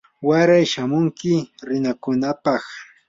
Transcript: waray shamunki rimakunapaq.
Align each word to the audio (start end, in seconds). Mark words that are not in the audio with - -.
waray 0.27 0.63
shamunki 0.71 1.33
rimakunapaq. 1.67 2.63